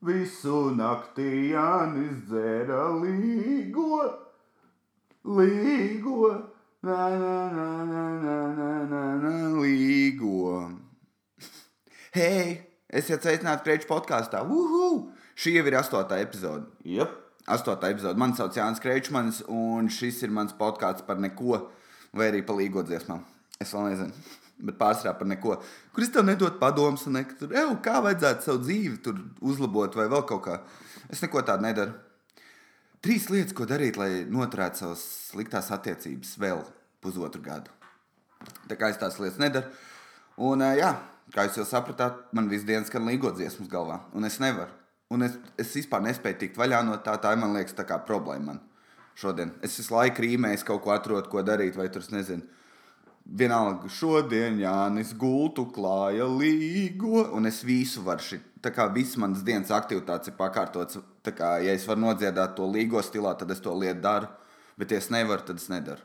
[0.00, 3.98] Visu naktī Jānis dzēra līgo,
[5.28, 6.30] līgo,
[6.88, 10.70] na, na, na, na, na, na, na, na, līgo.
[12.16, 12.56] Hei,
[12.88, 14.40] esiet sveicināti Kreiča podkāstā.
[14.40, 15.10] Uhu!
[15.36, 16.64] Šī jau ir astotā epizode.
[16.88, 17.12] Yep.
[17.52, 18.16] Astotā epizode.
[18.16, 21.66] Mani sauc Jānis Kreičmans, un šis ir mans podkāsts par neko,
[22.16, 23.20] vai arī par līgo dziesmām.
[23.60, 24.16] Es vēl nezinu,
[24.66, 25.56] bet pārsvarā par neko.
[25.94, 29.00] Kur es tev nedodu padomus, un nekad tur, "Ew, kā vajadzētu savu dzīvi
[29.40, 30.60] uzlabot, vai vēl kaut kā.
[31.08, 31.94] Es neko tādu nedaru.
[33.02, 36.64] Trīs lietas, ko darīt, lai noturētu savas sliktās attiecības vēl
[37.00, 37.70] pusotru gadu.
[38.68, 39.66] Tā kā es tās lietas nedaru.
[40.36, 40.94] Un, jā,
[41.34, 44.70] kā jūs jau sapratāt, man visu dienu skan līgo dziesmas galvā, un es nevaru.
[45.10, 47.16] Un es, es vispār nespēju tikt vaļā no tā.
[47.18, 48.60] Tā ir, man liekas, tā kā problēma man
[49.18, 49.50] šodien.
[49.64, 52.46] Es visu laiku rīmēju, kaut ko atrodu, ko darīt, vai tur es nezinu.
[53.30, 58.40] Vienalga, šodien Jānis gultu klāja līgo, un es visu varu šī.
[58.60, 62.66] Tā kā viss manas dienas aktivitātes ir pakārtotas, tā kā, ja es varu nodziedāt to
[62.66, 64.26] līgo stilā, tad es to lietu daru,
[64.80, 66.02] bet ja es nevaru, tad es nedaru.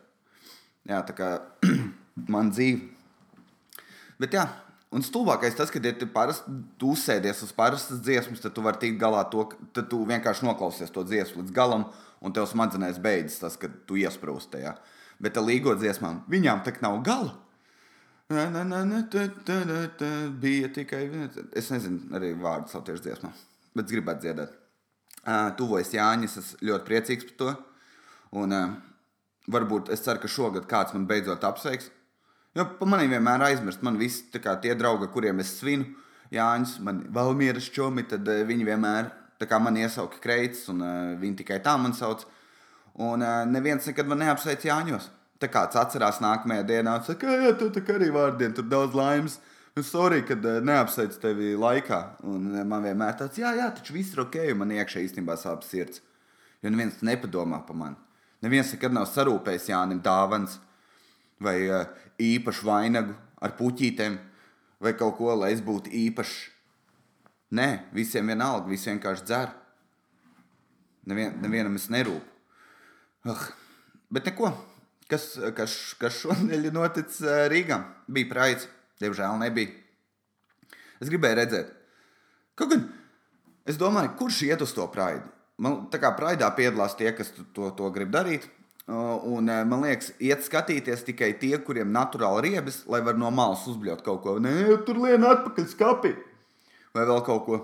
[0.85, 1.31] Jā, tā kā
[2.35, 2.93] man dzīve.
[4.21, 4.45] Bet jā,
[4.93, 8.83] un stulbākais tas, ka, ja tu parasti tu uzsēdies uz parastas dziesmas, tad tu vari
[8.83, 11.89] tikt galā to, tad tu vienkārši noklausies to dziesmu līdz galam,
[12.21, 14.77] un tev smadzenēs beidzas tas, ka tu iesprūsti tajā.
[15.23, 17.33] Bet līgo dziesmām viņām tak nav gala.
[18.29, 20.07] Na, na, na, na, ta, ta, ta, ta,
[20.41, 21.37] bija tikai viens.
[21.53, 23.29] Es nezinu, arī vārdu latviešu dziesmā,
[23.77, 24.55] bet gribētu dziedāt.
[25.25, 27.53] Uh, tuvojas Jānis, es ļoti priecīgs par to.
[28.41, 28.73] Un, uh,
[29.53, 31.91] varbūt es ceru, ka šogad kāds man beidzot apsveiks.
[32.57, 33.83] Jo par mani vienmēr aizmirst.
[33.85, 35.91] Man visi kā tie draugi, kuriem es svinu,
[36.33, 39.11] Jānis, man Valmieras čomi, tad uh, viņi vienmēr
[39.61, 42.25] man iesauka kreitas, un uh, viņi tikai tā man sauc.
[42.95, 45.09] Un uh, neviens nekad man neapsveic Jāņos.
[45.41, 48.95] Tā kāds atcerās nākamajā dienā, un saka, jā, tu tā kā arī vārdien, tur daudz
[48.95, 49.39] laimes.
[49.75, 51.99] Nu, sorry, kad uh, neapsveic tevi laikā.
[52.31, 55.35] Un uh, man vienmēr tāds, jā, jā, taču viss ir ok, un man iekšā īstenībā
[55.39, 55.99] sāp sirds.
[56.63, 57.99] Jo neviens nepadomā par mani.
[58.45, 60.59] Neviens nekad nav sarūpējis Jānim dāvans
[61.43, 61.57] vai
[62.21, 64.15] īpašu vainagu ar puķītēm
[64.79, 66.35] vai kaut ko, lai es būtu īpašs.
[67.55, 69.51] Nē, visiem vienalga, visi vienkārši dzer.
[71.09, 72.34] Nevien, nevienam es nerūpu.
[73.25, 73.47] Uh,
[74.13, 74.51] bet neko.
[75.09, 77.77] Kas, kas, kas šonadēļ ir noticis eh, Rīgā?
[78.09, 78.65] Bija praids,
[79.01, 79.73] diemžēl nebija.
[80.97, 81.71] Es gribēju redzēt,
[82.57, 82.85] kaut gan
[83.69, 85.27] es domāju, kurš iet uz to praidu.
[85.61, 88.47] Man, tā kā praidā piedalās tie, kas to, to, grib darīt.
[88.89, 93.29] Un, eh, man liekas, iet skatīties tikai tie, kuriem ir naturāli riebas, lai var no
[93.33, 94.37] malas uzbļaut kaut ko.
[94.41, 94.55] Nē,
[94.87, 96.13] tur lien atpakaļ skati
[96.95, 97.61] vai vēl kaut ko.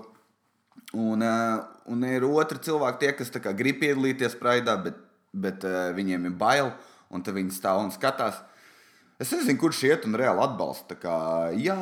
[0.92, 4.98] Un, uh, un ir otri cilvēki, tie, kas kā grib piedalīties praidā, bet,
[5.32, 6.72] bet uh, viņiem ir bail,
[7.12, 8.40] un tad viņi stāv un skatās.
[9.22, 10.94] Es nezinu, kurš iet un reāli atbalsta.
[10.94, 11.16] Tā Kā,
[11.54, 11.76] jā,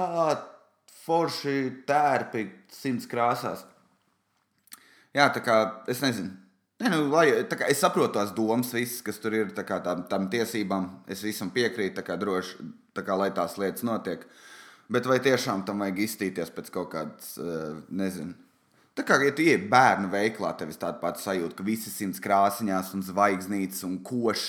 [1.07, 1.57] forši
[1.89, 3.65] tērpi simts krāsās.
[5.17, 5.57] Jā, tā kā
[5.91, 6.37] es nezinu.
[6.81, 10.29] Ne, nu, lai, kā es saprotu tās domas, visas, kas tur ir, kā tam, tam
[10.33, 10.87] tiesībām.
[11.13, 14.25] Es visam piekrītu, kā droši, tā kā, lai tās lietas notiek.
[14.91, 18.33] Bet vai tiešām tam vajag iztīties pēc kaut kādas, eh, nezinu.
[18.99, 22.21] Tā kā, ja tu ienāc bērnu veiklā, tev ir tāda pati sajūta, ka visi simts
[22.23, 24.49] krāsiņās, un zvaigznītes, un košs,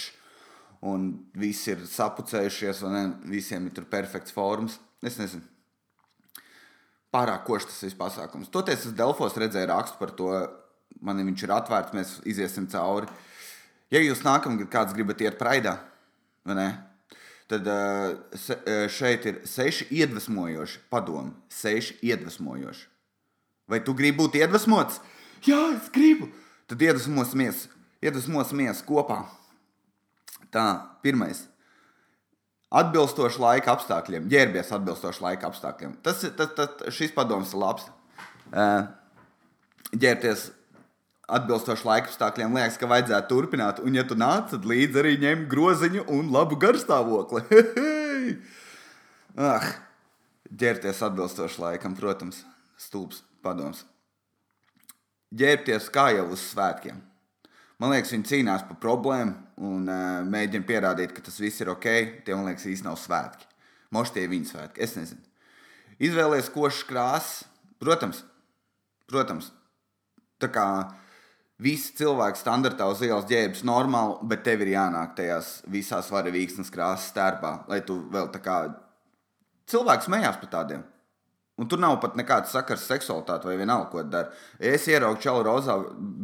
[0.90, 4.80] un visi ir sapucējušies, un ne, visiem ir tur perfekts formas.
[5.06, 5.46] Es nezinu.
[7.14, 8.50] Pārāk košs tas viss pasākums.
[8.52, 10.32] Toties es Delfos redzēju rakstu par to,
[11.06, 13.10] man viņš ir atvērts, mēs iesim cauri.
[13.92, 15.76] Ja jūs nākamgad kāds gribat iet praidā,
[16.48, 16.70] vai ne?
[17.52, 17.68] Tad
[18.40, 21.34] se, uh, šeit ir seši iedvesmojoši padomi.
[21.52, 22.88] Seši iedvesmojoši.
[23.72, 25.00] Vai tu gribi būt iedvesmots?
[25.48, 26.28] Jā, es gribu.
[26.68, 27.66] Tad iedvesmosimies,
[28.04, 29.24] iedvesmosimies kopā.
[30.52, 30.66] Tā,
[31.04, 31.46] pirmais.
[32.72, 35.98] Atbilstoši laika apstākļiem, ģērbies atbilstoši laika apstākļiem.
[36.04, 37.88] Tas, tas, tas, šis padoms ir labs.
[39.92, 40.46] Ģērbties
[41.32, 43.82] atbilstoši laika apstākļiem, liekas, ka vajadzētu turpināt.
[43.84, 47.44] Un, ja tu nāc, tad līdzi arī ņem groziņu un labu garstāvokli.
[49.52, 49.68] ah,
[50.52, 52.44] ģērbties atbilstoši laikam, protams,
[52.80, 53.86] stulbs padoms.
[55.32, 57.00] Ģērbties kā jau uz svētkiem.
[57.82, 61.88] Man liekas, viņi cīnās par problēmu un uh, mēģina pierādīt, ka tas viss ir ok.
[62.26, 63.48] Tie, man liekas, īstenībā nav svētki.
[63.96, 64.84] Moši tie ir viņa svētki.
[64.86, 65.24] Es nezinu.
[66.02, 67.32] Izvēlēties košas krāsas.
[67.82, 68.20] Protams,
[69.10, 69.48] protams,
[70.38, 70.66] tā kā
[71.62, 77.10] visi cilvēki standartā uz ielas ģērbjas normāli, bet tev ir jānāk tajās visās varavīksnes krāsas
[77.10, 78.58] stērpā, lai tu vēl tā kā
[79.72, 80.86] cilvēks smējās par tādiem.
[81.62, 84.32] Un tur nav pat nekāds sakars ar seksualitāti vai vienalga, ko dara.
[84.58, 85.76] Es ieraugu čalu rozā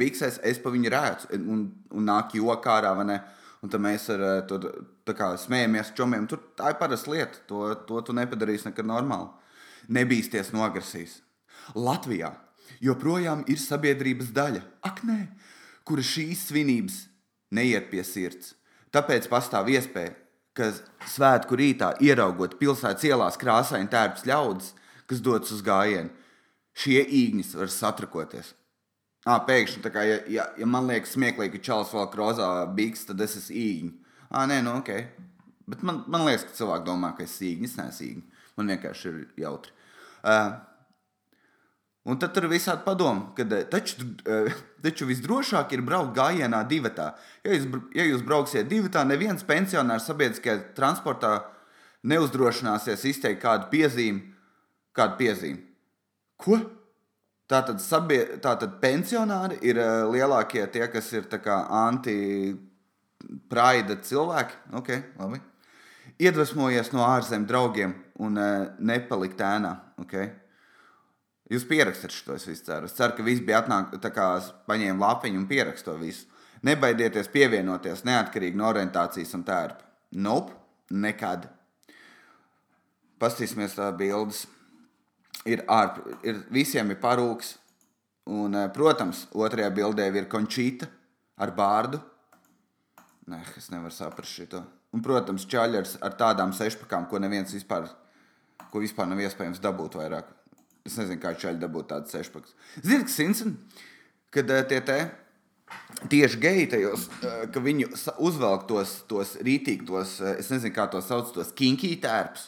[0.01, 3.17] biksēs, es pa viņu rēcu un, un nāk jokā ārā, vai ne?
[3.61, 6.25] Un tad mēs ar eh, to smējamies čomiem.
[6.29, 7.41] Tur tā ir parasta lieta.
[7.49, 9.29] To, to tu nepadarīsi nekad normāli.
[9.93, 11.19] Nebīsties no agresijas.
[11.77, 12.33] Latvijā
[12.83, 15.19] joprojām ir sabiedrības daļa, ak, nē,
[15.87, 17.03] kura šīs svinības
[17.53, 18.55] neiet pie sirds.
[18.93, 20.15] Tāpēc pastāv iespēja,
[20.57, 20.71] ka
[21.07, 24.73] svētku rītā ieraugot pilsētas ielās krāsaini tērps ļaudis,
[25.09, 26.11] kas dodas uz gājienu,
[26.77, 28.53] šie īgņas var satrakoties.
[29.27, 33.23] À, pēkšņi, kā, ja, ja, ja man liekas smieklīgi, ka čels vēl krozā biks, tad
[33.25, 34.15] es esmu īņķis.
[34.27, 34.93] Ah, nē, nu ok.
[35.67, 37.73] Bet man, man liekas, ka cilvēki domā, ka es esmu īņķis.
[37.73, 38.47] Es neesmu īņķis.
[38.57, 39.75] Man vienkārši ir jautri.
[40.27, 40.55] Uh,
[42.07, 44.05] Un tad tur ir visādi padomi, ka taču,
[44.85, 47.09] taču visdrošāk ir braukt gājienā divatā.
[47.43, 47.67] Ja jūs,
[47.97, 51.33] ja jūs brauksiet divatā, neviens pensionārs sabiedriskajā transportā
[52.07, 54.36] neuzdrošināsies izteikt kādu piezīmi.
[54.97, 55.61] Kādu piezīmi?
[56.41, 56.57] Ko?
[57.47, 59.77] Tātad, sabie, tātad pensionāri ir
[60.11, 62.57] lielākie tie, kas ir anti-praida
[64.03, 64.53] cilvēki.
[64.81, 65.39] Okay, labi.
[66.19, 68.35] Iedvesmojies no ārzemju draugiem un
[68.83, 69.73] nepalikt ēnā.
[70.03, 70.27] Okay?
[71.47, 72.85] Jūs pierakstat šo visu ceru.
[72.89, 74.25] Es ceru, ka viss bija atnāk, tā kā
[74.67, 76.25] paņēma lapiņu un pieraksto visu.
[76.67, 79.83] Nebaidieties pievienoties neatkarīgi no orientācijas un tērpa.
[80.19, 80.51] Nope,
[80.91, 81.47] nekad.
[83.21, 84.47] Pastīsimies tā bildes.
[85.47, 87.55] Ir, ārp, ir visiem ir parūks.
[88.27, 90.89] Un, eh, protams, otrajā bildē ir končīta
[91.39, 92.01] ar bārdu.
[93.27, 94.63] Nē, es nevaru saprast šo.
[94.95, 97.89] Un, protams, čaļers ar tādām sešpakām, ko neviens vispār,
[98.71, 100.33] ko vispār nav iespējams dabūt vairāk.
[100.87, 102.55] Es nezinu, kā čaļi dabūt tādu sešpakas.
[102.79, 103.57] Ziniet, kas Simpson,
[104.31, 104.97] kad uh, tie te
[106.07, 107.89] tieši geji tajos, uh, ka viņi
[108.23, 112.47] uzvelk tos, tos rītīgi, tos, uh, es nezinu, kā to sauc, tos kinky tērpus.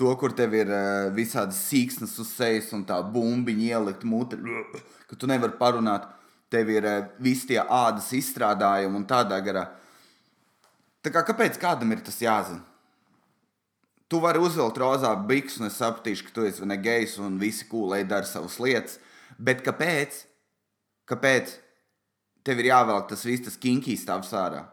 [0.00, 4.38] To, kur tev ir uh, visādas sīksnes uz sejas un tā bumbiņa ielikt mutē,
[5.10, 6.06] ka tu nevari parunāt.
[6.50, 9.66] Tev ir uh, visi tie ādas izstrādājumi un tādā garā.
[11.04, 12.64] Tā kā, kāpēc kādam ir tas jāzina?
[14.10, 17.68] Tu vari uzvilkt rozā bikses, un es sapratīšu, ka tu esi ne gejs un visi
[17.68, 18.96] kūlēji dara savas lietas.
[19.38, 20.24] Bet kāpēc?
[21.12, 21.52] Kāpēc
[22.48, 24.64] tev ir jāvelk tas viss, tas kinkīs stāvs ārā?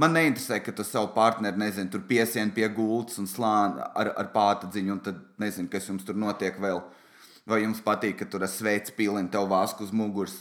[0.00, 4.30] Man neinteresē, ka tu savu partneri, nezinu, tur piesien pie gultas un slāni ar, ar
[4.32, 6.80] pātadziņu, un tad nezinu, kas jums tur notiek vēl.
[7.48, 10.38] Vai jums patīk, ka tur ir sveicis pilni, tev vāsku uz muguras.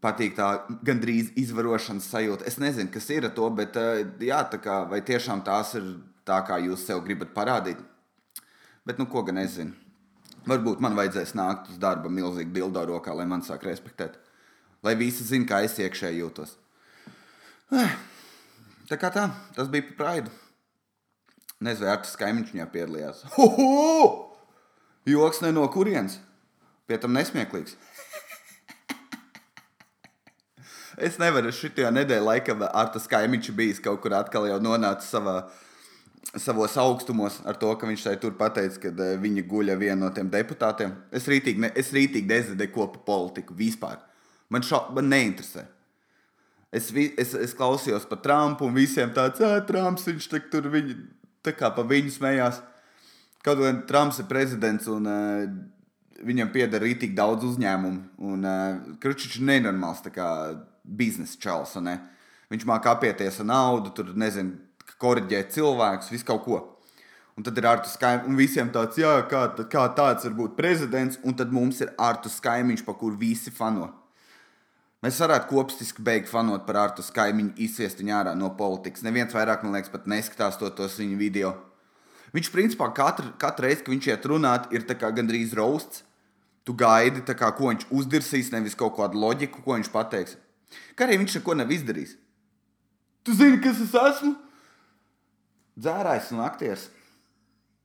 [0.00, 0.48] Patīk tā
[0.86, 2.46] gandrīz izvarošanas sajūta.
[2.48, 3.76] Es nezinu, kas ir ar to, bet
[4.24, 5.86] jā, tā kā, vai tiešām tās ir
[6.26, 7.78] tā, kā jūs sev gribat parādīt.
[8.86, 9.76] Bet, nu, ko gan es zinu.
[10.48, 14.16] Varbūt man vajadzēs nākt uz darba milzīgi dildo rokā, lai man sāk respektēt.
[14.82, 16.54] Lai visi zinātu, kā es iekšēji jūtos.
[17.76, 17.92] Eh,
[18.90, 20.30] tā kā tā, tas bija par praidu.
[21.60, 23.24] Nezinu, vai tas kaimiņš viņā piedalījās.
[23.36, 24.10] Hoho!
[25.08, 26.18] Joks ne no kurienes.
[26.88, 27.76] Pie tam nesmieklīgs.
[31.06, 35.36] es nevaru šitajā nedēļā laikā ar tas kaimiņš bijis kaut kur atkal jau nonācis savā
[36.36, 40.10] savos augstumos ar to, ka viņš tai tur pateica, ka uh, viņa guļa viena no
[40.14, 40.92] tiem deputātiem.
[41.10, 43.96] Es rītīgi, ne, es rītīgi nezinu kopu politiku vispār.
[44.50, 45.64] Man, šo, man neinteresē.
[46.70, 50.94] Es, vi, es, es klausījos par Trumpu un visiem tāds, Trumps, viņš tur viņi,
[51.42, 52.60] tā kā pa viņu smējās.
[53.42, 55.44] Kaut gan Trumps ir prezidents un uh,
[56.26, 58.02] viņam pieder rītīgi daudz uzņēmumu.
[58.30, 60.04] Un uh, Kručiņš ir nenormāls
[60.84, 61.74] biznesa čels.
[61.82, 61.96] Ne?
[62.52, 64.58] Viņš māca apieties ar naudu, tur nezinu
[65.00, 66.60] korģēt cilvēkus, visu kaut ko.
[67.38, 71.16] Un tad ir Artus Kaimiņš, un visiem tāds, jā, kā, kā tāds var būt prezidents,
[71.24, 73.88] un tad mums ir Artus Kaimiņš, pa kuru visi fano.
[75.00, 79.04] Mēs varētu kopstiski beigt fanot par Artus Kaimiņu, izsviest viņu ārā no politikas.
[79.06, 81.54] Neviens vairāk, man liekas, pat neskatās to, tos viņa video.
[82.34, 86.04] Viņš, principā, katru, katru reizi, kad viņš iet runāt, ir gandrīz rausts.
[86.68, 90.36] Tu gaidi, kā, ko viņš uzdirsīs, nevis kaut kādu loģiku, ko viņš pateiks.
[90.94, 92.14] Kā arī viņš neko nav izdarījis.
[93.24, 94.36] Tu zini, kas es esmu?
[95.80, 96.88] dzērājs un aktieris.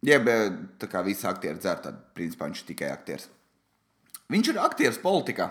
[0.06, 0.28] Jeb
[0.82, 3.30] tā kā visi aktieri dzer, tad principā viņš ir tikai aktieris.
[4.32, 5.50] Viņš ir aktieris politikā.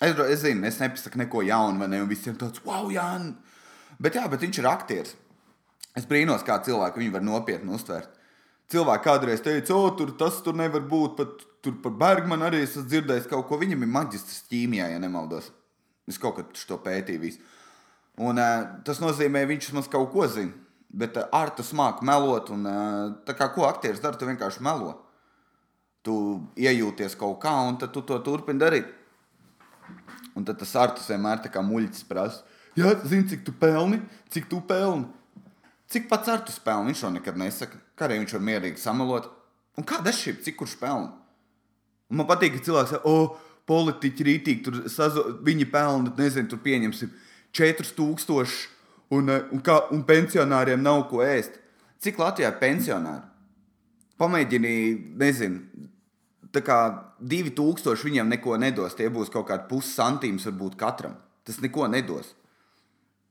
[0.00, 2.00] Es, es zinu, es nepasaku neko jaunu, vai ne?
[2.00, 3.36] Un visiem tāds, wow, Jānis!
[4.00, 5.12] Bet jā, bet viņš ir aktieris.
[5.98, 8.16] Es brīnos, kā cilvēki viņu var nopietni uztvert.
[8.70, 12.86] Cilvēki kādreiz teica, o, tur tas tur nevar būt, pat tur par Bergmanu arī esmu
[12.86, 13.58] dzirdējis kaut ko.
[13.60, 15.50] Viņam ir maģistrs ķīmijā, ja nemaldos.
[16.08, 17.22] Es kaut kad to pētīju.
[17.26, 17.42] Visu.
[18.20, 20.54] Un, uh, tas nozīmē, viņš mums kaut ko zina.
[20.90, 24.62] Bet uh, ar tas māku melot, un uh, tā kā ko aktieris dara, tu vienkārši
[24.64, 24.94] melo.
[26.06, 26.14] Tu
[26.56, 28.88] iejūties kaut kā, un tu to turpini darīt.
[30.38, 32.44] Un tad tas artus vienmēr tā kā muļķis prasa.
[32.78, 33.98] Jā, zini, cik tu pelni,
[34.30, 35.08] cik tu pelni.
[35.90, 37.80] Cik pats artus pelni, viņš to nekad nesaka.
[37.98, 39.26] Kā arī viņš var mierīgi samalot.
[39.78, 41.10] Un kāda ir šī, cik kurš pelna?
[42.10, 43.38] Un man patīk, ka cilvēks saka, o,
[43.70, 47.10] politiķi rītīgi, tur sazo, viņi pelna, nezinu, tur pieņemsim
[47.56, 48.68] 4000
[49.14, 51.58] un, eh, un, kā, un pensionāriem nav ko ēst.
[52.02, 53.26] Cik Latvijā ir pensionāri?
[54.20, 54.74] Pamēģini,
[55.20, 55.88] nezinu,
[56.54, 56.78] tā kā
[57.20, 58.96] 2000 viņam neko nedos.
[58.98, 61.16] Tie būs kaut kādi pussantīms, varbūt katram.
[61.46, 62.34] Tas neko nedos.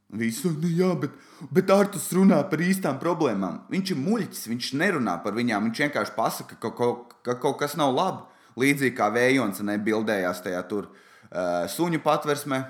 [0.10, 1.14] Visu, nu jā, bet,
[1.54, 3.62] bet Artus runā par īstām problēmām.
[3.70, 5.68] Viņš ir muļķis, viņš nerunā par viņām.
[5.70, 6.90] Viņš vienkārši pasaka, ka, ka,
[7.28, 8.26] ka kaut kas nav labi.
[8.60, 12.64] Līdzīgi kā Vējons nebildējās tajā tur uh, suņu patversmē.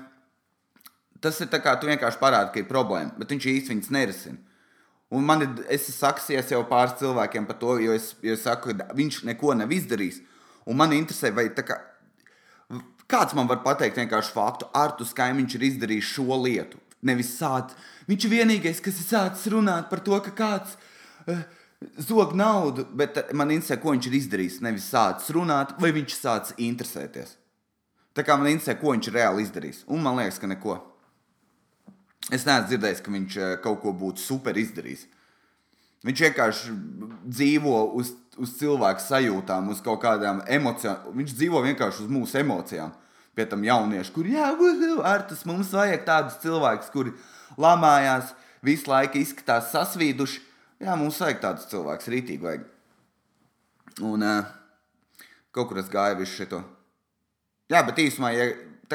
[1.20, 4.38] Tas ir tā kā tu vienkārši parādi, ka ir problēma, bet viņš īsti viņas nerisina.
[5.10, 8.44] Un man ir, es esmu saksies jau pāris cilvēkiem par to, jo es, jo es
[8.46, 10.20] saku, ka viņš neko nav izdarījis.
[10.68, 11.78] Un man interesē, vai kā,
[13.10, 16.80] kāds man var pateikt vienkārši faktu, Artus Kaimiņš ir izdarījis šo lietu.
[17.06, 17.78] Nevis sācis.
[18.10, 21.40] Viņš ir vienīgais, kas ir sācis runāt par to, ka kāds uh,
[21.96, 24.58] zog naudu, bet man interesē, ko viņš ir izdarījis.
[24.66, 27.36] Nevis sācis runāt, vai viņš sācis interesēties.
[28.16, 29.84] Tā kā man interesē, ko viņš reāli izdarījis.
[29.94, 30.76] Un man liekas, ka neko.
[32.30, 35.06] Es neesmu dzirdējis, ka viņš eh, kaut ko būtu super izdarījis.
[36.06, 36.74] Viņš vienkārši
[37.28, 41.10] dzīvo uz, uz cilvēku sajūtām, uz kaut kādām emocijām.
[41.16, 42.92] Viņš dzīvo vienkārši uz mūsu emocijām.
[43.36, 44.48] Pie tam jaunieši, kuriem jā,
[45.06, 47.12] ar tas mums vajag tādus cilvēkus, kuri
[47.60, 48.32] lamājās,
[48.66, 50.42] visu laiku izskatās sasvīduši.
[50.82, 52.66] Jā, mums vajag tādus cilvēkus, rītīgi vajag.
[54.08, 54.50] Un uh,
[55.54, 56.62] kaut kur es gāju visu šo.
[57.70, 58.48] Jā, bet īsumā, ja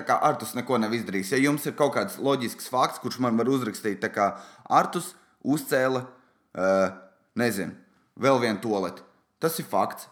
[0.04, 1.32] kā Artus neko nav izdarījis.
[1.36, 4.34] Ja jums ir kaut kāds loģisks fakts, kurš man var uzrakstīt, tā kā
[4.68, 5.14] Artus
[5.46, 6.88] uzcēla, uh,
[7.40, 7.76] nezinu,
[8.20, 9.05] vēl vienu toleti,
[9.44, 10.10] tas ir fakts.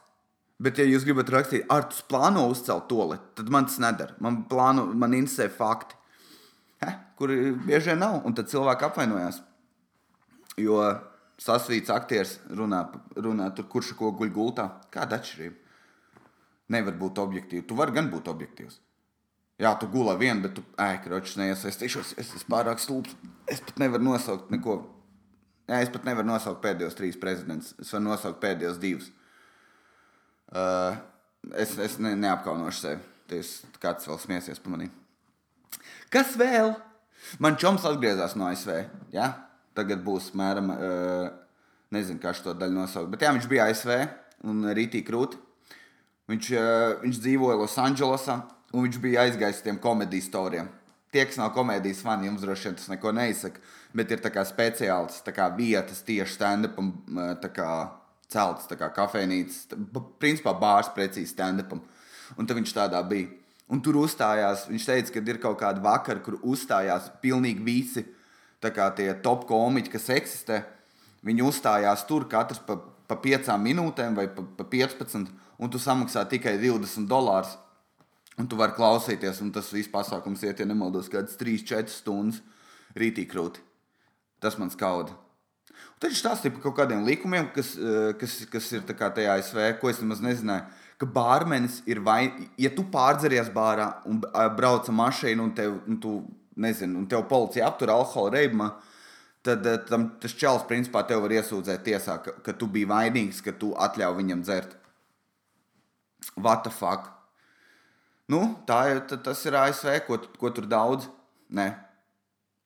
[0.64, 4.16] Bet, ja jūs gribat rakstīt, Artus plāno uzcelt toleti, tad man tas nedara.
[4.24, 5.98] Man, plāno, man interesē fakti,
[6.84, 6.92] He?
[7.20, 9.42] kuri bieži vien nav, un tad cilvēki apvainojās.
[10.62, 10.80] Jo
[11.42, 12.86] sasvīts aktieris runā,
[13.18, 14.68] runā tur, kurš ko guļ gultā.
[14.94, 15.60] Kāda atšķirība?
[16.74, 17.68] Nevar būt objektīvs.
[17.68, 18.80] Tu vari gan būt objektīvs.
[19.62, 22.16] Jā, tu gulēji vien, bet tu ēkročs neiesaistīšos.
[22.18, 23.14] Es esmu pārāk stulbs.
[23.50, 24.80] Es pat nevaru nosaukt neko.
[25.70, 27.72] Jā, es pat nevaru nosaukt pēdējos trīs prezidentus.
[27.80, 29.08] Es varu nosaukt pēdējos divus.
[30.52, 30.98] Uh,
[31.56, 33.00] es es ne, neapkaunošu sevi.
[33.32, 34.90] Ties, kāds vēl smiesies par mani.
[36.12, 36.74] Kas vēl?
[37.40, 38.84] Man čoms atgriezās no ASV.
[39.16, 39.32] Ja?
[39.74, 41.32] Tagad būs mēram, uh,
[41.96, 43.14] nezinu, kā šo daļu nosaukt.
[43.14, 43.96] Bet jā, viņš bija ASV
[44.52, 45.40] un rītī krūti.
[46.30, 48.38] Viņš, uh, viņš dzīvoja Losandželosā
[48.74, 50.68] un viņš bija aizgājis uz tiem komēdijas storiem.
[51.14, 53.62] Tie, kas nav komēdijas fani, jums droši vien tas neko neizsaka,
[53.94, 56.90] bet ir speciāls kā, vietas tieši stand-upam,
[58.34, 59.68] celtas kā kafejnīcas,
[60.20, 61.84] principā bārs precīzi stand-upam.
[62.38, 63.30] Un tad viņš tādā bija.
[63.70, 68.04] Un tur uzstājās, viņš teica, ka ir kaut kāda vakara, kur uzstājās pilnīgi visi
[68.64, 70.62] kā, tie top komiķi, kas eksistē.
[71.24, 72.78] Viņi uzstājās tur katrs pa,
[73.08, 77.58] pa piecām minūtēm vai pa, pa 15, un tu samaksā tikai 20 dolārus.
[78.42, 82.42] Un tu vari klausīties, un tas viss pasākums iet, ja nemaldos, kādas 3-4 stundas
[82.98, 83.62] rītī krūti.
[84.42, 85.14] Tas man skauda.
[85.14, 89.78] Un tad viņš stāstīja par kaut kādiem likumiem, kas, eh, kas, kas ir tajā ASV,
[89.80, 90.66] ko es nemaz nezināju.
[90.98, 94.20] Ka bārmenis ir vai, ja tu pārdzeries bārā un
[94.58, 96.26] brauc ar mašīnu, un tev, un tu,
[96.56, 98.74] nezinu, un tev policija aptur alkohola reibumā,
[99.44, 103.44] tad eh, tam, tas čels principā tev var iesūdzēt tiesā, ka, ka tu biji vainīgs,
[103.46, 104.78] ka tu atļauj viņam dzert.
[106.36, 107.13] What the fuck?
[108.32, 111.10] Nu, tā ir, tas ir ASV, ko, ko tur daudz.
[111.54, 111.68] Nē.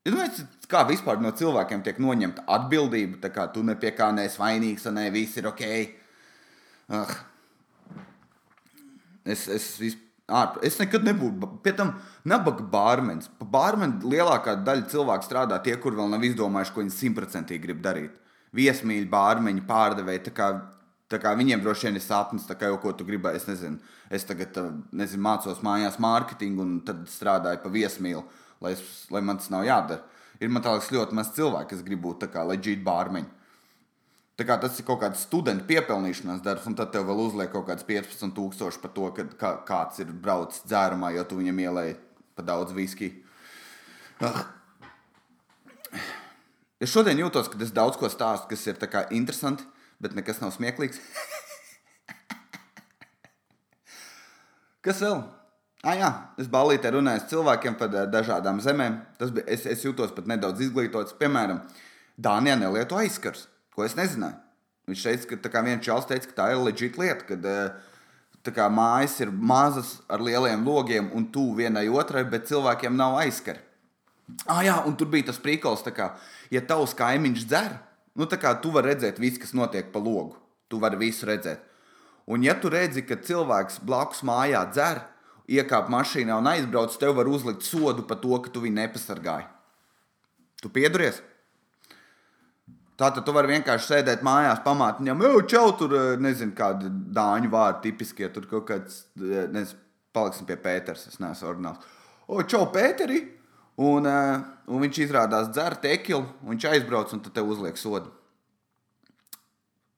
[0.07, 0.27] Ja
[0.71, 4.85] kā vispār no cilvēkiem tiek noņemta atbildība, tā kā tu ne pie kā neesi vainīgs,
[4.87, 5.63] un ne viss ir ok.
[6.95, 7.11] Ah.
[9.27, 9.97] Es, es, es,
[10.31, 11.49] ārp, es nekad nebūtu.
[11.65, 11.97] Pie tam
[12.27, 13.27] nabaga bārmenis.
[13.41, 17.83] Pa bārmeni lielākā daļa cilvēku strādā tie, kur vēl nav izdomājuši, ko viņi simtprocentīgi grib
[17.83, 18.15] darīt.
[18.55, 20.23] Viesmīļi, bārmeņi, pārdevēji.
[21.07, 23.39] Tā kā viņiem droši vien ir sapnis, kā jau ko tu gribēji.
[23.39, 23.79] Es nezinu,
[24.11, 24.57] es tagad
[24.91, 28.25] nezinu, mācos mājās mārketingu un tad strādāju pa viesmīlu,
[28.63, 28.83] lai, es,
[29.13, 30.03] lai man tas nav jādara.
[30.43, 33.31] Ir man liekas, ļoti maz cilvēku, kas grib būt tādi leģīti bārmeņi.
[34.37, 37.65] Tā kā tas ir kaut kāds studentu piepelnīšanās darbs, un tad tev vēl uzliek kaut
[37.71, 41.95] kāds 15,000 par to, ka kā, kāds ir braucis dzērumā, jo tu viņam ielēji
[42.37, 43.09] pa daudz viski.
[44.21, 44.43] Ah.
[46.77, 48.77] Es šodien jūtos, ka es daudz ko stāstu, kas ir
[49.17, 49.65] interesanti
[50.03, 51.01] bet nekas nav smieklīgs.
[54.85, 55.19] Kas vēl?
[55.85, 56.09] Ah, jā,
[56.41, 58.97] es balītē runāju ar cilvēkiem par dažādām zemēm.
[59.19, 61.15] Tas bija, es, es jūtos pat nedaudz izglītots.
[61.19, 61.61] Piemēram,
[62.17, 64.39] Dānijā nelieto aizskars, ko es nezināju.
[64.87, 69.31] Viņš teica, ka viens čels teica, ka tā ir leģita lieta, kad kā, mājas ir
[69.31, 73.59] mazas ar lieliem logiem un tuvu vienai otrai, bet cilvēkiem nav aizskari.
[74.47, 76.13] Ah, jā, un tur bija tas prikals, ka,
[76.51, 77.75] ja tavs kaimiņš dzer,
[78.17, 80.35] Nu, tā kā tu vari redzēt visu, kas notiek pa logu.
[80.67, 81.61] Tu vari visu redzēt.
[82.27, 85.05] Un, ja tu redzi, ka cilvēks blakus mājā dzer,
[85.47, 89.47] iekāp mašīnā un aizbrauc, tev var uzlikt sodu par to, ka tu viņu nepasargāji.
[90.59, 91.21] Tu pieduries?
[92.97, 97.51] Tātad tu vari vienkārši sēdēt mājās, pamāt viņam, jau čau, tur eh, nezinu, kādi dāņu
[97.53, 99.77] vārdi tipiskie, tur kaut kāds, eh, nezinu,
[100.17, 101.91] paliksim pie Pēters, es neesmu orģināls.
[102.27, 103.21] O, čau, Pēteri!
[103.77, 108.09] Un, uh, un viņš izrādās dzer tekilu, viņš aizbrauc un tev uzliek sodu.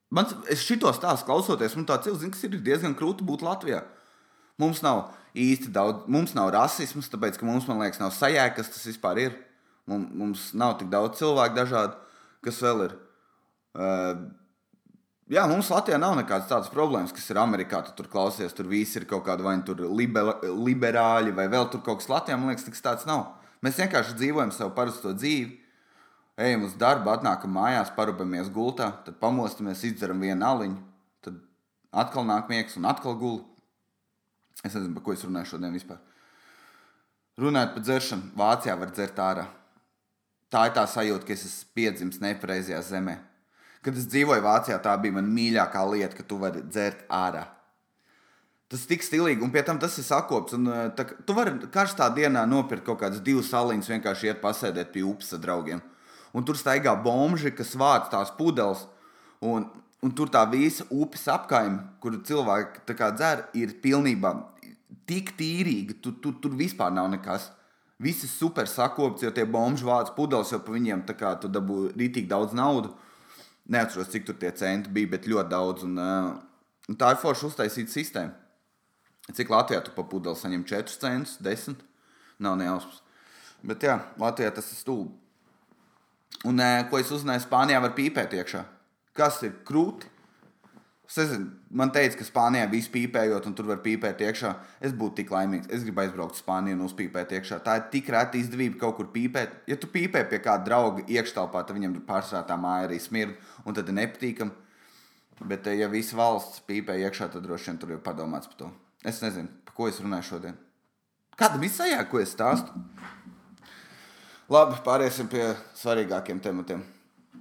[0.09, 0.25] Man
[0.57, 3.83] šito stāstu klausoties, man tāds cilvēks ir diezgan krūti būt Latvijā.
[4.59, 8.73] Mums nav īsti daudz, mums nav rasisms, tāpēc, ka mums, man liekas, nav sajēga, kas
[8.73, 9.37] tas vispār ir.
[9.89, 11.95] Mums, nav tik daudz cilvēku dažādu,
[12.45, 12.97] kas vēl ir.
[13.79, 14.25] Uh,
[15.31, 17.81] jā, mums Latvijā nav nekādas tādas problēmas, kas ir Amerikā.
[17.85, 21.85] Tu tur klausies, tur viss ir kaut kādi vai nu liber, liberāļi, vai vēl tur
[21.85, 22.37] kaut kas Latvijā.
[22.37, 23.38] Man liekas, tas tāds nav.
[23.65, 25.57] Mēs vienkārši dzīvojam savu parasto dzīvi
[26.39, 30.77] ejam uz darbu, atnākam mājās, parubamies gultā, tad pamostamies, izdzeram vienu aliņu,
[31.25, 31.41] tad
[31.91, 33.43] atkal nāk miegs un atkal guli.
[34.63, 35.99] Es nezinu, par ko es runāju šodien vispār.
[37.39, 39.45] Runājot par dzeršanu, Vācijā var dzert ārā.
[40.51, 43.19] Tā ir tā sajūta, ka es esmu piedzimis nepareizajā zemē.
[43.85, 47.45] Kad es dzīvoju Vācijā, tā bija mana mīļākā lieta, ka tu vari dzert ārā.
[48.69, 50.53] Tas tik stilīgi, un pie tam tas ir sakops.
[50.53, 55.07] Un, tā, tu vari karstā dienā nopirkt kaut kādas divas saliņas, vienkārši iet pasēdēt pie
[55.09, 55.81] upes ar draugiem
[56.33, 58.85] un tur staigā bomži, kas vāc tās pudeles.
[59.45, 59.65] Un,
[60.03, 64.33] un tur tā visa upes apkaime, kur cilvēki dzer, ir pilnībā
[65.09, 65.99] tik tīrīga.
[66.03, 67.51] Tur, tur, tur vispār nav nekas.
[67.99, 71.89] Viss ir super sakopts, jo tie bomži vāc pudeles, jo pa viņiem kā, tu dabū
[71.91, 72.93] rītīgi daudz naudas.
[73.69, 75.83] Neatceros, cik tur tie centi bija, bet ļoti daudz.
[75.85, 76.29] Un, uh,
[76.89, 78.31] un tā ir forša uztaisīta sistēma.
[79.35, 81.83] Cik Latvijā tu pa pudeli saņem 4 centus, 10?
[82.41, 83.01] Nav nejausmas.
[83.65, 85.13] Bet jā, Latvijā tas ir stulbi.
[86.47, 88.63] Un, ko es uzzināju, Spānijā var pīpēt iekšā.
[89.17, 90.07] Kas ir krūti?
[91.09, 94.51] Es nezinu, man teica, ka Spānijā viss pīpējot, un tur var pīpēt iekšā.
[94.85, 95.71] Es būtu tik laimīgs.
[95.73, 97.57] Es gribu aizbraukt uz Spāniju un uzpīpēt iekšā.
[97.65, 99.63] Tā ir tik reta izdevība kaut kur pīpēt.
[99.71, 103.33] Ja tu pīpē pie kāda drauga iekštelpā, tad viņam pārsvarā tā māja arī smird,
[103.65, 104.53] un tad ir nepatīkami.
[105.49, 108.69] Bet, ja visa valsts pīpē iekšā, tad droši vien tur ir padomāts par to.
[109.05, 110.57] Es nezinu, par ko es runāju šodien.
[111.39, 112.73] Kādam ir sajā, ko es stāstu?
[114.51, 115.45] Labi, pāriesim pie
[115.77, 116.81] svarīgākiem tematiem.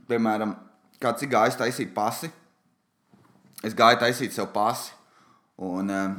[0.09, 0.54] Piemēram,
[1.02, 2.30] kāds ir gājis taisīt pasi.
[3.64, 4.92] Es gāju taisīt sev pasi.
[5.59, 6.18] Un, um,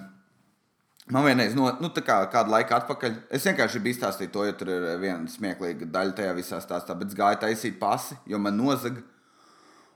[1.10, 4.70] Man vienreiz, no, nu, kā, kādu laiku atpakaļ, es vienkārši biju izstāstījis to, jo tur
[4.70, 9.02] ir viena smieklīga daļa tajā visā stāstā, bet es gāju taisīt pasi, jo man nozaga.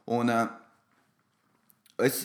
[0.10, 0.48] Un uh,
[2.02, 2.24] es,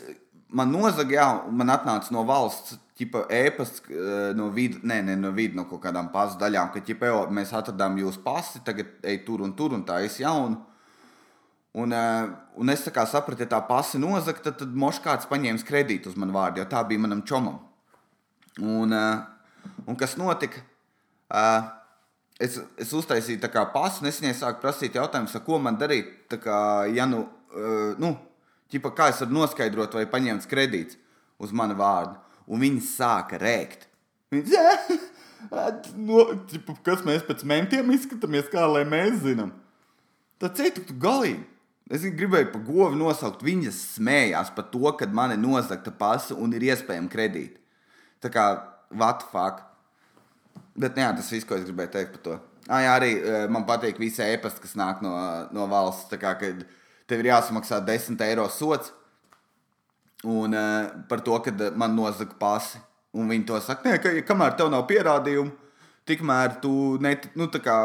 [0.48, 5.30] man nozaga, jā, man atnāca no valsts ķipa, ēpasts eh, no vidas, ne, ne no
[5.34, 9.44] vidas, no kaut kādām pasu daļām, ka jo, mēs atradām jūsu pasi, tagad ej tur
[9.46, 10.58] un tur, un tā es jaunu.
[11.78, 16.10] Un, eh, un es sapratu, ja tā pasi nozagta, tad, tad mošs kāds paņēma kredītu
[16.10, 17.60] uz manu vārdu, jo tā bija manam čomam.
[18.58, 19.18] Un, eh,
[19.86, 20.64] un kas notika?
[22.40, 26.30] Es, es uztaisīju tā kā pasu, un es viņai sāku prasīt jautājumus, ko man darīt.
[26.40, 27.26] Kā, ja nu,
[27.98, 28.14] nu
[28.72, 30.98] ķipa, kā es varu noskaidrot, vai paņemts kredīts
[31.40, 32.16] uz manu vārdu
[32.48, 33.86] un viņi sāka rēkt.
[34.32, 34.64] Viņi,
[36.08, 39.54] no, ķipa, kas mēs pēc mentiem izskatāmies, kā lai mēs zinām.
[40.38, 41.44] Tad citu tu galīgi.
[41.88, 43.40] Es gribēju pa govu nosaukt.
[43.46, 47.56] Viņas smējās par to, ka man ir nozagta pasa un ir iespējama kredīta.
[48.20, 48.44] Tā kā,
[48.92, 49.64] what the fuck?
[50.78, 52.36] Bet jā, tas viss, ko es gribēju teikt par to.
[52.68, 53.12] Ah, jā, arī
[53.48, 55.14] man patīk visi e-pasti, kas nāk no,
[55.56, 56.10] no valsts.
[56.12, 56.60] Tā kā, kad
[57.08, 58.92] tev ir jāsamaksā 10 eiro sots,
[60.24, 62.80] Un uh, par to, ka man nozaga pasi.
[63.14, 65.52] Un viņi to saka, ka kamēr tev nav pierādījumu,
[66.06, 67.76] tikmēr tu net, nu, kā,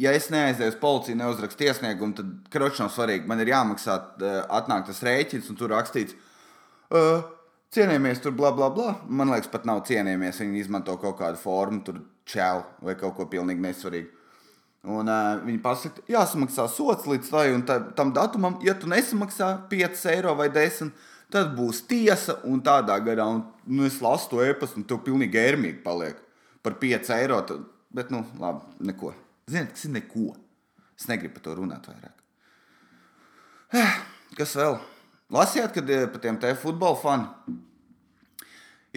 [0.00, 3.28] ja es neaizēju uz policiju, neuzrakstu iesniegumu, tad kroķis nav svarīgi.
[3.30, 6.16] Man ir jāmaksā, uh, atnāk tas rēķins, un tur rakstīts,
[6.96, 7.28] uh,
[7.76, 8.96] cienījamies, tur bla bla bla.
[9.06, 10.40] Man liekas, pat nav cienījamies.
[10.40, 14.19] Viņi izmanto kaut kādu formu, tur čēlu vai kaut ko pilnīgi nesvarīgu.
[14.80, 19.50] Un uh, viņi pasaka, jāsamaksā sots līdz tai un tā, tam datumam, ja tu nesamaksā
[19.68, 23.26] 5 eiro vai 10 eiro tad būs tiesa un tādā garā.
[23.30, 26.18] Un, nu, es lasu to e-pastu, un tev pilnīgi ērmīgi paliek
[26.64, 27.40] par 5 eiro.
[27.46, 27.64] Tad,
[27.94, 29.14] bet, nu, labi, neko.
[29.50, 30.30] Ziniet, kas ir neko.
[30.98, 32.24] Es negribu par to runāt vairāk.
[33.78, 33.98] Eh,
[34.36, 34.78] kas vēl?
[35.30, 37.56] Lasījāt, kad eh, par tiem te futbola fani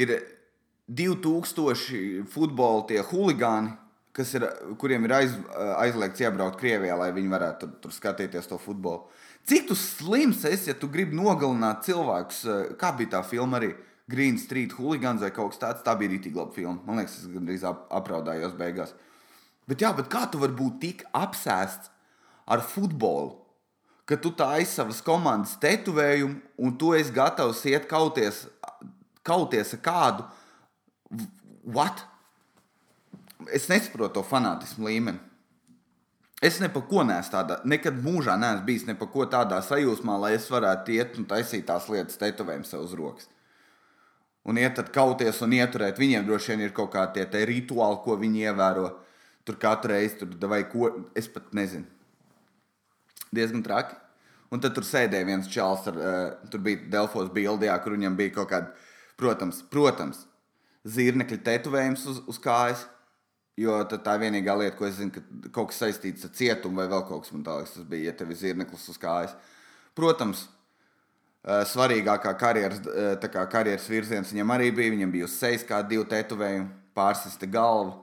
[0.01, 0.15] ir
[0.89, 3.75] 2000 futbola tie huligāni,
[4.17, 4.45] ir,
[4.77, 5.31] kuriem ir aiz,
[5.81, 9.07] aizliegts iebraukt Krievijā, lai viņi varētu tur, tur skatīties to futbolu.
[9.49, 12.43] Cik tu slims esi, ja tu gribi nogalināt cilvēkus?
[12.47, 13.73] Eh, kā bija tā filma arī?
[14.07, 15.83] Green Street Hooligans vai kaut kas tāds.
[15.83, 16.77] Tā bija rītīgi laba filma.
[16.85, 18.93] Man liekas, es gandrīz ap, apraudājos beigās.
[19.67, 21.89] Bet, jā, bet kā tu vari būt tik apsēsts
[22.51, 23.37] ar futbolu,
[24.05, 28.43] ka tu taisi savas komandas tetovējumu un tu esi gatavs iet kauties,
[29.23, 30.27] kauties ar kādu?
[31.63, 32.03] What?
[33.51, 35.19] Es nesaprotu to fanātismu līmeni.
[36.43, 40.17] Es ne par ko neesmu tādā, nekad mūžā neesmu bijis ne par ko tādā sajūsmā,
[40.19, 43.29] lai es varētu iet un taisīt tās lietas, tetovējumu sev uz rokas.
[44.43, 45.99] Un iet kauties un ieturēt.
[46.01, 48.89] Viņiem droši vien ir kaut kādi tie rituāli, ko viņi ievēro.
[49.47, 50.89] Tur katru reizi tur vai ko.
[51.15, 51.87] Es pat nezinu.
[53.31, 53.95] Diezgan traki.
[54.51, 58.35] Un tad tur sēdēja viens čels, ar, uh, tur bija Delfos bildījā, kur viņam bija
[58.35, 58.67] kaut kāda,
[59.17, 60.19] protams, protams
[60.85, 62.83] zirnekļa tetovējums uz, uz kājas.
[63.59, 67.03] Jo tā vienīgā lieta, ko es zinu, ka kaut kas saistīts ar cietumu vai vēl
[67.05, 67.75] kaut kas tāds.
[67.75, 69.35] Tas bija, ja tev ir zirneklis uz kājas.
[69.93, 70.47] Protams,
[71.43, 72.81] svarīgākā karjeras,
[73.29, 74.95] kā karjeras virziens viņam arī bija.
[74.95, 77.99] Viņam bija uz sejas kā divi tetovējumi, pārsista galva.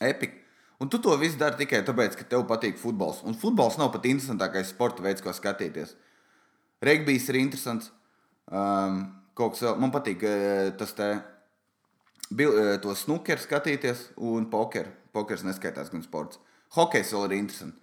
[0.00, 0.46] Epika.
[0.78, 3.24] Un tu to visu dari tikai tāpēc, ka tev patīk futbols.
[3.26, 5.96] Un futbols nav pat interesantākais sporta veids, ko skatīties.
[6.86, 7.90] Regbijs ir interesants.
[8.46, 9.02] Um,
[9.36, 10.22] kaut kas vēl man patīk,
[10.78, 11.08] tas te
[12.28, 14.90] to snukeru skatīties un pokeru.
[15.12, 16.38] Pokers neskaitās gan sports.
[16.76, 17.78] Hokejs vēl ir interesants.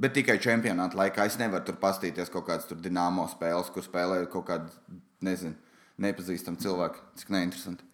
[0.00, 4.46] Bet tikai čempionāta laikā es nevaru tur pastīties kaut kādas dīnāmo spēles, kur spēlē kaut
[4.48, 4.72] kādi,
[5.20, 5.52] nezinu,
[6.00, 7.02] nepazīstami cilvēki.
[7.20, 7.84] Cik neinteresanti.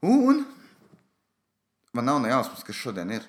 [0.00, 0.46] Un
[1.92, 3.26] man nav nejausmas, kas šodien ir.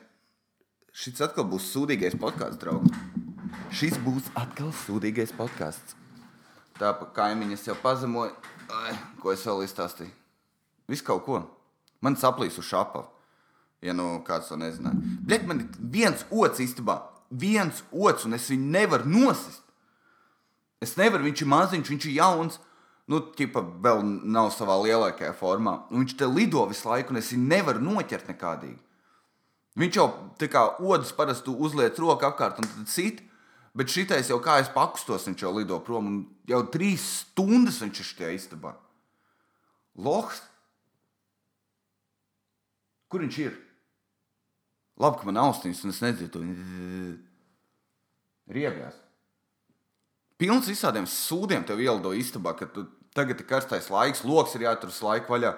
[0.96, 2.96] Šis atkal būs sūdīgais podkāsts, draugi.
[3.76, 5.98] Šis būs atkal sūdīgais podkāsts.
[6.80, 8.32] Tā pa kaimiņas jau pazemoja.
[9.20, 10.16] Ko es vēl izstāstīju?
[10.88, 11.42] Visu kaut ko.
[12.02, 13.06] Man saplīs uz šāpa.
[13.82, 15.00] Ja nu kāds to nezināja.
[15.26, 17.00] Bet man ir viens otrs istabā.
[17.32, 19.64] Viens otrs, un es viņu nevaru nosist.
[20.82, 22.60] Es nevaru, viņš ir maziņš, viņš ir jauns.
[23.10, 24.02] Nu, ķipa vēl
[24.34, 25.82] nav savā lielākajā formā.
[25.92, 28.80] Un viņš te lido visu laiku, un es viņu nevaru noķert nekādīgi.
[29.80, 30.08] Viņš jau
[30.40, 33.22] tā kā odus parasti uzliek roku apkārt un tad sit.
[33.78, 36.26] Bet šitais jau kā es pakustos, viņš jau lido prom.
[36.50, 38.74] Jau trīs stundas viņš ir šajā istabā.
[39.96, 40.42] Lohs
[43.12, 43.60] Kur viņš ir?
[45.02, 46.42] Labi, ka man austiņas, un es nedzirdu
[48.52, 48.98] riebjās.
[50.42, 54.94] Pilns visādiem sūdiem tev ielido istabā, ka tu tagad ir karstais laiks, lokus ir jātur
[55.06, 55.52] laiku vaļā.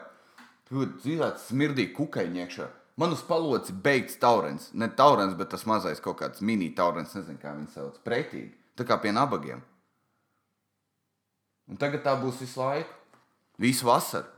[0.67, 2.69] Tur dzīvot smirdīgi kukaiņi iekšā.
[2.99, 4.69] Man uz palots ir beigts taurens.
[4.73, 7.97] Ne taurens, bet tas mazais kaut kāds mini taurens, nezinu, kā viņi sauc.
[8.05, 8.53] Pretīgi.
[8.77, 9.63] Tā kā pie nabagiem.
[11.69, 12.99] Un tagad tā būs visu laiku.
[13.61, 14.29] Visu vasaru.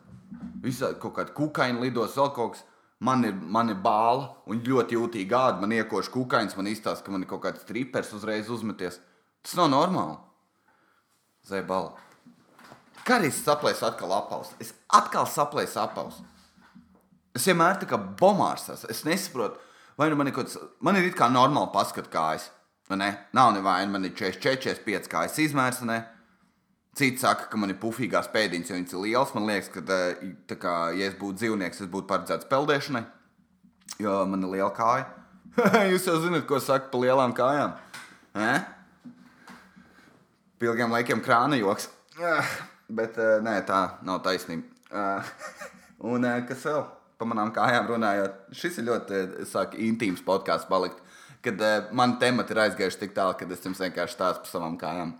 [0.63, 2.63] Visā kaut kāda kukaiņa lidos, vēl kaut kas.
[3.05, 5.61] Man ir, man ir bāla un ļoti jūtīga gāda.
[5.61, 8.97] Man iekož kukaiņas, man izstāsta, ka man ir kaut kāds tripers uzreiz uzmeties.
[9.45, 10.17] Tas nav normāli.
[11.45, 11.93] Zēbala.
[13.05, 14.49] Es saplēsu atkal apaus?
[14.57, 16.23] Es atkal saplēsu apaus.
[17.35, 18.89] Es vienmēr tā kā bomārs esmu.
[18.89, 19.59] Es nesaprotu,
[19.99, 22.49] vai nu man ir kaut kas, man ir it kā normāli paskat kājas.
[22.89, 23.11] Ne?
[23.33, 25.83] Nav nevaina, man ir 44, 45 kājas izmērs.
[25.85, 25.99] Ne?
[26.95, 29.31] Citi saka, ka man ir pufīgās pēdiņas, jo viņas ir lielas.
[29.35, 33.01] Man liekas, ka, kā, ja es būtu dzīvnieks, es būtu paredzēts peldēšanai,
[33.99, 35.09] jo man ir liela kāja.
[35.91, 37.75] Jūs jau zināt, ko saka par lielām kājām.
[38.39, 38.63] Eh?
[40.63, 41.89] Pilgiem laikiem krāna joks.
[42.87, 44.71] Bet nē, tā nav taisnība.
[46.15, 46.79] Un kas vēl
[47.19, 48.39] par manām kājām runājot?
[48.55, 51.03] Šis ir ļoti saka, intīms podkāsts palikt.
[51.43, 51.59] Kad
[51.91, 55.15] man temati ir aizgājuši tik tālu, ka es jums vienkārši stāstu par savām kājām.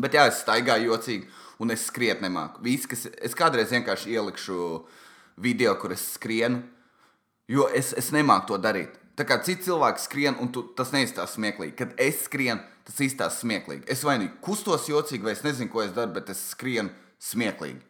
[0.00, 1.28] Bet jā, es staigāju jocīgi,
[1.60, 2.62] un es skriet nemāku.
[2.64, 4.60] Visi, kas, es kādreiz vienkārši ielikšu
[5.40, 6.62] video, kur es skrienu,
[7.50, 8.96] jo es, es nemāku to darīt.
[9.18, 11.74] Tā kā citi cilvēki skrien, un tu, tas neizstāsta smieklīgi.
[11.76, 13.84] Kad es skrienu, tas izstāsta smieklīgi.
[13.92, 17.82] Es vai nu kustos jocīgi, vai es nezinu, ko es daru, bet es skrienu smieklīgi.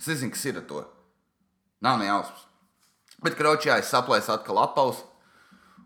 [0.00, 0.84] Es nezinu, kas ir ar to.
[1.84, 2.46] Nav ne jausmas.
[3.24, 5.02] Bet kraučijā es saplēsu atkal apaus,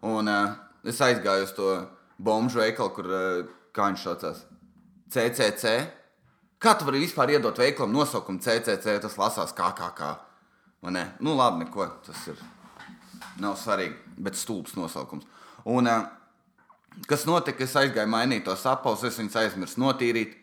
[0.07, 0.55] un uh,
[0.87, 1.75] es aizgāju uz to
[2.19, 4.45] bombu veikalu, kur, uh, kā viņš saucās,
[5.11, 5.75] CCC.
[6.61, 8.99] Kā tu vari vispār iedot veikalam nosaukumu CCC?
[9.03, 10.15] Tas lasās kā kā kā.
[10.83, 11.87] Nu, labi, neko.
[12.07, 12.41] Tas ir.
[13.41, 15.25] Nav svarīgi, bet stulbs nosaukums.
[15.69, 16.05] Un, uh,
[17.09, 17.65] kas notika?
[17.65, 20.37] Es aizgāju mainīt tos apelsnes, es viņus aizmirsu notīrīt.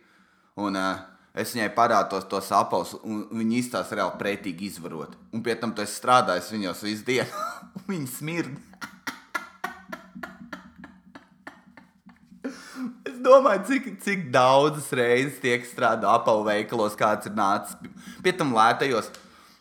[0.57, 1.03] Un, uh,
[1.37, 5.13] es viņai parādu tos, tos apelsnes, un viņi izstāsta reāli pretīgi izvarot.
[5.33, 7.45] Un pie tam tu esi strādājis viņos visu dienu.
[7.91, 8.57] viņi smird.
[13.27, 17.77] Domāju, cik, cik daudzas reizes tiek strādāts apavu veikalos, kāds ir nācis
[18.23, 19.11] pie tam lētajos.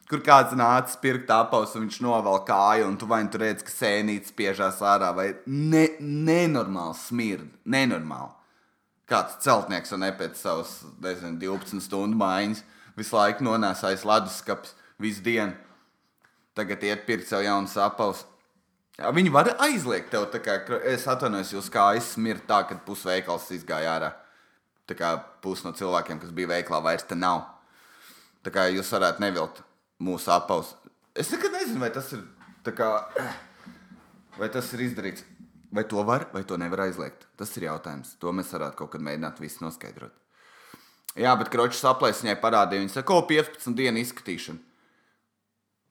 [0.07, 3.73] Kur kāds nāca pirkt apavus, un viņš novēl kāju, un tu vai nu redz, ka
[3.75, 8.31] sēnītes spiežās ārā, vai ne, nenormāli smird, nenormāli.
[9.11, 12.63] Kāds celtnieks un pēc savas, nezinu, 12 stundu maiņas
[12.99, 15.59] visu laiku nonāsājis leduskapis visu dienu.
[16.57, 18.23] Tagad iet pirkt sev jaunas apavus.
[18.97, 20.57] Viņi var aizliegt tev, kā,
[20.89, 24.11] es atvainojos, jūs kā aizsmirt tā, ka pusveikals izgāja ārā.
[24.89, 25.11] Tā kā
[25.45, 27.43] pusi no cilvēkiem, kas bija veiklā, vairs te nav.
[28.47, 29.61] Tā kā jūs varētu nevilkt
[30.01, 30.73] mūsu apaus.
[31.17, 32.23] Es nekad nezinu, vai tas ir,
[32.73, 32.91] kā,
[34.41, 35.27] vai tas ir izdarīts.
[35.77, 37.27] Vai to var, vai to nevar aizliegt?
[37.37, 38.15] Tas ir jautājums.
[38.23, 40.15] To mēs varētu kaut kad mēģināt visu noskaidrot.
[41.17, 44.61] Jā, bet kroķis aplēs viņai parādīja, viņa saka, ko 15 dienu izskatīšana.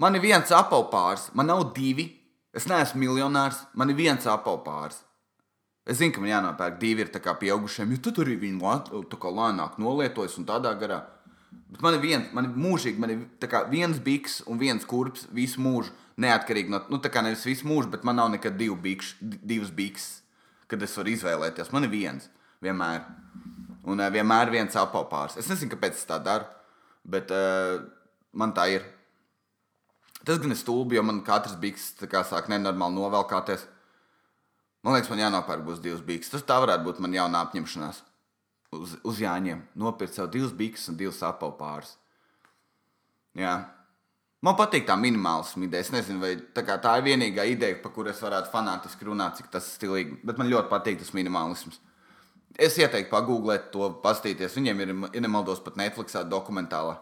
[0.01, 2.07] Man ir viens apelsīns, man nav divi.
[2.55, 5.01] Es neesmu miljonārs, man ir viens apelsīns.
[5.85, 8.57] Es zinu, ka man jānopērk divi ir pieaugušiem, jo tad arī viņi
[9.37, 11.03] lēnāk nolietojas un tādā garā.
[11.69, 15.27] Bet man ir viens, man ir mūžīgi, man ir kā, viens biks un viens kurps
[15.35, 15.93] visu mūžu.
[16.17, 19.69] Neatkarīgi no, nu, tā kā nevis visu mūžu, bet man nav nekad divu bikš, divas
[19.75, 20.07] biks,
[20.71, 21.73] kad es varu izvēlēties.
[21.75, 22.29] Man ir viens,
[22.63, 23.03] vienmēr.
[23.85, 25.37] Un uh, vienmēr viens apelsīns.
[25.43, 26.47] Es nezinu, kāpēc es tā daru,
[27.03, 27.83] bet uh,
[28.33, 28.87] man tā ir.
[30.25, 33.67] Tas gan ir stulbi, jo man katrs biks sāk nenormāli novelkāties.
[34.85, 36.29] Man liekas, man jānopērk būs divas biks.
[36.33, 38.01] Tas tā varētu būt man jauna apņemšanās
[38.73, 39.63] uz, uz Jāņiem.
[39.81, 41.95] Nopirkt sev divas biks un divas apelsīnus.
[43.35, 43.55] Jā.
[44.45, 45.87] Man patīk tā minimālisma ideja.
[45.87, 49.49] Es nezinu, vai tā, tā ir vienīgā ideja, par kuru es varētu fanātiski runāt, cik
[49.53, 50.19] tas ir stilīgi.
[50.27, 51.79] Bet man ļoti patīk tas minimālisms.
[52.55, 54.55] Es ieteiktu pagūglēt to, paskatīties.
[54.55, 56.99] Viņiem ir, ja nemaldos, pat Netflixā dokumentālā.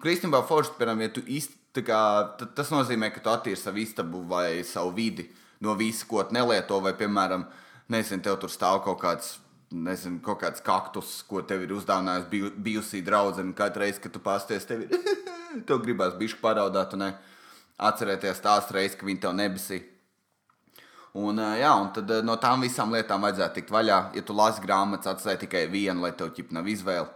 [0.00, 2.00] Kur īstenībā forši, piemēram, ja tu īsti, kā,
[2.56, 5.28] tas nozīmē, ka tu attīri savu istabu vai savu vidi
[5.60, 7.44] no visa, ko tu nelieto, vai, piemēram,
[7.92, 9.34] nezinu, tev tur stāv kaut kāds
[9.70, 13.54] nezinu, kaut kāds kaktus, ko tev ir uzdāvinājis biju, bijusī draudzene.
[13.56, 14.94] Katru reizi, kad tu pasties, tev ir
[15.68, 17.10] tev gribās bišķi paraudāt un ne,
[17.90, 19.86] atcerēties tās reizes, ka viņi tev nebesīja.
[21.20, 23.98] Un, jā, un tad no tām visām lietām vajadzētu tikt vaļā.
[24.14, 27.08] Ja tu lasi grāmatas, atstāj tikai vienu, lai tev ķip nav izvēle.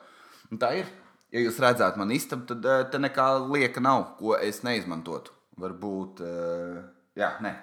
[0.50, 0.90] Un tā ir.
[1.34, 5.34] Ja jūs redzētu man istabu, tad te nekā lieka nav, ko es neizmantotu.
[5.58, 6.22] Varbūt,
[7.18, 7.54] jā, nē.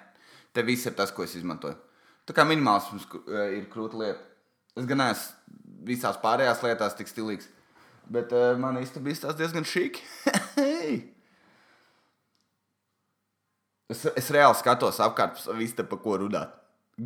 [0.52, 1.78] Te viss ir tas, ko es izmantoju.
[2.28, 3.08] Tā kā minimālisms
[3.56, 4.20] ir krūta lieta.
[4.76, 5.52] Es gan neesmu
[5.88, 7.48] visās pārējās lietās tik stilīgs,
[8.12, 10.04] bet man īstenībā izstāsta diezgan šīki.
[13.92, 16.50] es, es reāli skatos apkārt, visu pa ko runāt.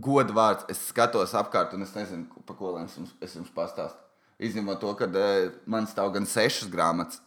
[0.02, 4.06] Godu vārds, es skatos apkārt, un es nezinu, pa ko es jums, es jums pastāstu.
[4.42, 7.22] Izņemot to, ka uh, man stāv gan sešas grāmatas,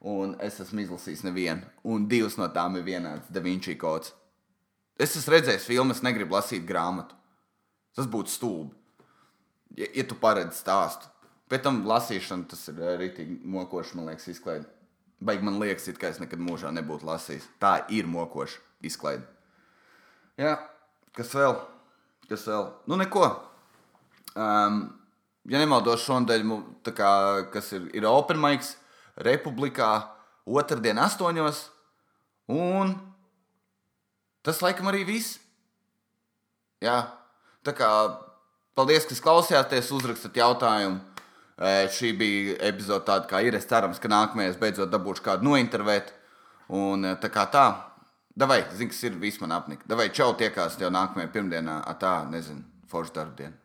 [0.00, 4.12] un es esmu izlasījis nevienu, un divas no tām ir vienāds Da Vinci kods.
[5.00, 7.16] Es esmu redzējis filmu, es negribu lasīt grāmatu.
[7.96, 8.82] Tas būtu stulbi
[9.76, 11.08] ja, ja tu paredzi stāstu.
[11.50, 14.68] Pēc tam lasīšana tas ir eh, rītīgi mokoši, man liekas, izklaide.
[15.22, 17.46] Baigi man liekas, it kā es nekad mūžā nebūtu lasījis.
[17.62, 19.26] Tā ir mokoša izklaide.
[20.40, 20.56] Jā,
[21.16, 21.54] kas vēl?
[22.30, 22.70] Kas vēl?
[22.90, 23.26] Nu, neko.
[24.32, 24.84] Um,
[25.50, 26.44] ja nemaldos, šonadēļ,
[26.94, 27.12] kā,
[27.54, 28.76] kas ir, ir Open Mics
[29.22, 29.92] Republikā,
[30.46, 31.64] otrdien, astoņos.
[32.52, 32.96] Un
[34.42, 35.38] tas laikam arī viss.
[36.82, 36.98] Jā,
[37.62, 37.88] tā kā
[38.72, 41.00] Paldies, ka klausījāties, uzrakstat jautājumu.
[41.92, 43.58] Šī bija epizode tāda, kā ir.
[43.58, 46.08] Es ceru, ka nākamajā beidzot dabūšu kādu nointervēt.
[46.72, 47.66] Un tā kā tā,
[48.32, 49.84] davai, zini, kas ir viss man apnika.
[49.92, 51.82] Davai, čau, tiekās tev nākamajā pirmdienā.
[52.00, 53.61] Tā, nezinu, foršu darbu dienu.